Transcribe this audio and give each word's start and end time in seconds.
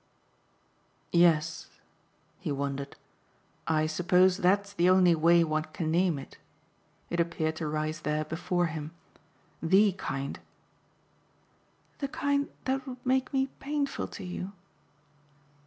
"Yes" 1.11 1.67
he 2.39 2.51
wondered 2.51 2.95
"I 3.67 3.85
suppose 3.85 4.37
that's 4.37 4.73
the 4.73 4.89
only 4.89 5.13
way 5.13 5.43
one 5.43 5.65
can 5.73 5.91
name 5.91 6.17
it." 6.17 6.39
It 7.11 7.19
appeared 7.19 7.55
to 7.57 7.67
rise 7.67 8.01
there 8.01 8.25
before 8.25 8.65
him. 8.65 8.93
"THE 9.61 9.91
kind!" 9.91 10.39
"The 11.99 12.07
kind 12.07 12.49
that 12.65 12.87
would 12.87 13.05
make 13.05 13.31
me 13.31 13.49
painful 13.59 14.07
to 14.17 14.23
you. 14.23 14.53